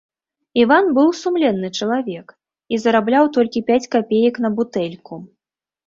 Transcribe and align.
Іван 0.61 0.89
быў 0.97 1.11
сумленны 1.21 1.69
чалавек 1.79 2.27
і 2.73 2.83
зарабляў 2.87 3.31
толькі 3.39 3.65
пяць 3.71 3.83
капеек 3.95 4.33
на 4.47 4.57
бутэльку. 4.61 5.25